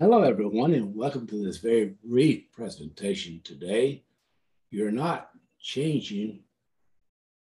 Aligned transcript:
Hello, 0.00 0.22
everyone, 0.22 0.74
and 0.74 0.96
welcome 0.96 1.24
to 1.28 1.44
this 1.44 1.58
very 1.58 1.94
brief 2.02 2.50
presentation 2.50 3.40
today. 3.44 4.02
You're 4.72 4.90
not 4.90 5.30
changing 5.60 6.40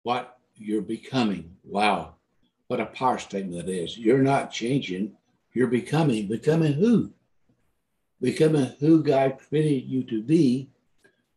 what 0.03 0.37
you're 0.55 0.83
becoming. 0.83 1.57
Wow, 1.65 2.17
what 2.67 2.81
a 2.81 2.87
power 2.87 3.17
statement 3.17 3.65
that 3.65 3.73
is. 3.73 3.97
You're 3.97 4.23
not 4.23 4.53
changing, 4.53 5.17
you're 5.55 5.69
becoming. 5.69 6.29
Becoming 6.29 6.75
who? 6.75 7.15
Becoming 8.21 8.75
who 8.79 9.03
God 9.03 9.39
created 9.39 9.89
you 9.89 10.03
to 10.05 10.23
be 10.23 10.69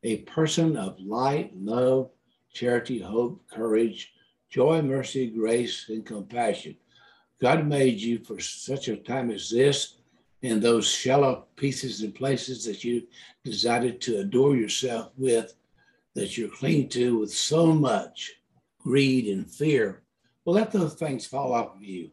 a 0.04 0.18
person 0.24 0.76
of 0.76 1.00
light, 1.00 1.54
love, 1.56 2.10
charity, 2.54 3.00
hope, 3.00 3.42
courage, 3.50 4.12
joy, 4.50 4.82
mercy, 4.82 5.28
grace, 5.28 5.86
and 5.88 6.06
compassion. 6.06 6.76
God 7.40 7.66
made 7.66 7.98
you 7.98 8.20
for 8.26 8.42
such 8.42 8.90
a 8.90 8.98
time 8.98 9.32
as 9.32 9.50
this 9.50 9.94
and 10.44 10.62
those 10.62 10.88
shallow 10.88 11.46
pieces 11.56 12.02
and 12.02 12.14
places 12.14 12.64
that 12.66 12.84
you 12.84 13.04
decided 13.44 14.00
to 14.02 14.20
adore 14.20 14.56
yourself 14.56 15.12
with, 15.18 15.54
that 16.14 16.38
you're 16.38 16.50
clinging 16.50 16.90
to 16.90 17.20
with 17.20 17.32
so 17.32 17.68
much 17.68 18.34
greed 18.80 19.28
and 19.28 19.50
fear, 19.50 20.04
well, 20.46 20.56
let 20.56 20.72
those 20.72 20.94
things 20.94 21.26
fall 21.26 21.54
off 21.54 21.76
of 21.76 21.84
you. 21.84 22.12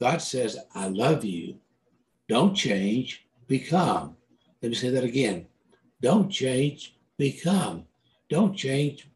God 0.00 0.22
says, 0.22 0.58
I 0.74 0.88
love 0.88 1.24
you. 1.24 1.56
Don't 2.28 2.54
change, 2.54 3.26
become. 3.48 4.16
Let 4.62 4.70
me 4.70 4.74
say 4.74 4.90
that 4.90 5.04
again. 5.04 5.46
Don't 6.00 6.30
change, 6.30 6.96
become. 7.18 7.84
Don't 8.30 8.56
change, 8.56 9.08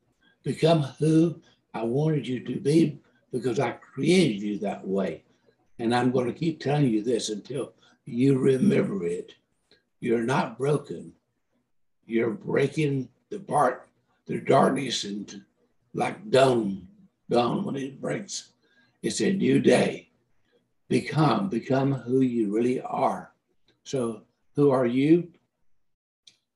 become 0.43 0.83
who 0.99 1.41
I 1.73 1.85
wanted 1.85 2.27
you 2.27 2.41
to 2.41 2.61
be 2.61 3.01
because 3.33 3.59
I 3.59 3.73
created 3.73 4.43
you 4.43 4.59
that 4.59 4.87
way. 4.87 5.25
And 5.79 5.95
I'm 5.95 6.13
going 6.13 6.27
to 6.27 6.39
keep 6.39 6.61
telling 6.61 6.89
you 6.89 7.03
this 7.03 7.29
until 7.29 7.73
you 8.05 8.39
remember 8.39 9.05
it. 9.07 9.35
You're 10.01 10.23
not 10.23 10.59
broken. 10.59 11.13
You're 12.07 12.31
breaking 12.31 13.09
the 13.31 13.41
part, 13.41 13.89
the 14.27 14.41
darkness 14.41 15.05
into 15.05 15.41
like 15.95 16.31
dawn, 16.31 16.87
dawn 17.31 17.65
when 17.65 17.77
it 17.77 18.01
breaks. 18.01 18.51
It's 19.03 19.21
a 19.21 19.33
new 19.33 19.61
day. 19.61 20.09
Become, 20.89 21.49
become 21.49 21.93
who 21.93 22.21
you 22.21 22.55
really 22.55 22.81
are. 22.81 23.33
So, 23.85 24.23
who 24.55 24.71
are 24.71 24.87
you? 24.87 25.29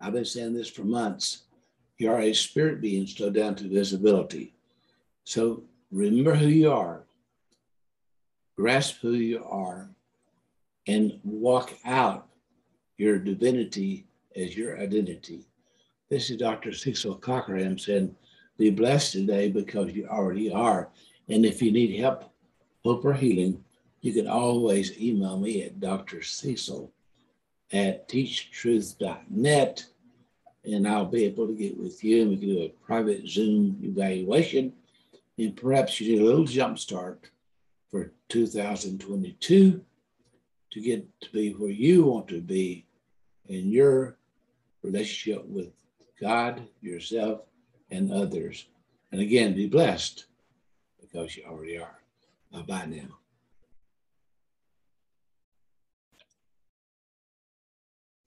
I've 0.01 0.13
been 0.13 0.25
saying 0.25 0.55
this 0.55 0.71
for 0.71 0.83
months. 0.83 1.43
You 1.97 2.11
are 2.11 2.21
a 2.21 2.33
spirit 2.33 2.81
being 2.81 3.07
slowed 3.07 3.35
down 3.35 3.57
to 3.57 3.69
visibility. 3.69 4.55
So, 5.25 5.65
remember 5.91 6.35
who 6.35 6.47
you 6.47 6.71
are, 6.71 7.03
grasp 8.59 8.97
who 9.01 9.13
you 9.13 9.45
are, 9.45 9.89
and 10.89 11.21
walk 11.23 11.75
out 11.85 12.27
your 12.97 13.17
divinity 13.17 14.05
as 14.35 14.57
your 14.57 14.81
identity. 14.81 15.47
This 16.11 16.29
is 16.29 16.39
Dr. 16.39 16.73
Cecil 16.73 17.15
Cockerham 17.17 17.79
saying, 17.79 18.17
Be 18.57 18.71
blessed 18.71 19.13
today 19.13 19.49
because 19.49 19.93
you 19.93 20.09
already 20.09 20.51
are. 20.51 20.89
And 21.29 21.47
if 21.47 21.63
you 21.63 21.71
need 21.71 22.01
help, 22.01 22.33
hope, 22.85 23.05
or 23.05 23.15
healing, 23.15 23.63
you 24.01 24.13
can 24.13 24.27
always 24.27 25.01
email 25.01 25.39
me 25.39 25.63
at 25.63 25.79
Dr. 25.79 26.25
Cecil 26.25 26.91
at 27.73 28.09
teachtruth.net 28.09 29.85
and 30.65 30.89
I'll 30.89 31.05
be 31.05 31.25
able 31.27 31.47
to 31.47 31.55
get 31.55 31.79
with 31.79 32.03
you 32.03 32.23
and 32.23 32.31
we 32.31 32.37
can 32.39 32.49
do 32.49 32.63
a 32.63 32.85
private 32.85 33.29
Zoom 33.29 33.79
evaluation. 33.85 34.73
And 35.39 35.57
perhaps 35.57 36.01
you 36.01 36.11
need 36.11 36.23
a 36.23 36.25
little 36.25 36.45
jump 36.45 36.81
start 36.81 37.31
2022 38.29 39.85
to 40.71 40.81
get 40.81 41.21
to 41.21 41.31
be 41.31 41.53
where 41.53 41.71
you 41.71 42.05
want 42.05 42.29
to 42.29 42.41
be 42.41 42.87
in 43.47 43.71
your 43.71 44.17
relationship 44.83 45.45
with 45.47 45.69
God, 46.21 46.67
yourself, 46.81 47.41
and 47.91 48.13
others. 48.13 48.67
And 49.13 49.21
again, 49.21 49.55
be 49.55 49.67
blessed 49.67 50.27
because 51.01 51.37
you 51.37 51.45
already 51.45 51.79
are. 51.79 51.99
Bye 52.53 52.63
bye 52.63 52.87
now. 52.87 53.19